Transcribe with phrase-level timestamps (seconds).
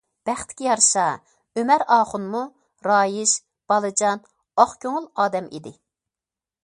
[0.27, 1.03] بەختكە يارىشا
[1.61, 2.41] ئۆمەر ئاخۇنمۇ
[2.87, 3.35] رايىش،
[3.73, 5.77] بالىجان، ئاق كۆڭۈل ئادەم ئىدى.